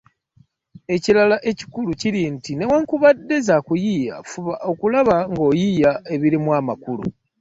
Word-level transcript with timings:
Ekirala 0.95 1.37
ekikulu 1.49 1.91
kiri 2.01 2.21
nti 2.35 2.51
newankubadde 2.55 3.35
za 3.47 3.57
kuyiiya, 3.65 4.15
fuba 4.29 4.53
okulaba 4.71 5.15
ng’oyiiya 5.31 5.91
ebirimu 6.13 6.49
amakulu. 6.59 7.05